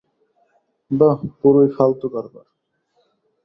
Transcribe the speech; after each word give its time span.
বাহ, 0.91 1.17
পুরোই 1.39 1.69
ফালতু 1.77 2.07
কারবার। 2.09 2.45